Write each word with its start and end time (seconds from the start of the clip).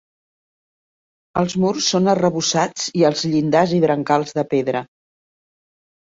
Els 1.41 1.55
murs 1.63 1.89
són 1.91 2.09
arrebossats 2.13 2.87
i 3.01 3.05
els 3.09 3.21
llindars 3.33 3.75
i 3.81 3.81
brancals 3.83 4.33
de 4.39 4.45
pedra. 4.55 4.81